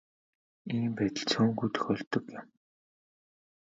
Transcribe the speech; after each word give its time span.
Ийм 0.75 0.85
байдал 0.97 1.25
цөөнгүй 1.31 1.69
тохиолддог 1.75 2.23
юм. 2.39 2.45